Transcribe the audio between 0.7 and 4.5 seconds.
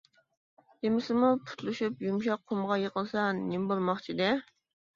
دېمىسىمۇ پۇتلىشىپ يۇمشاق قۇمغا يېقىلسا نېمە بولماقچىدى؟!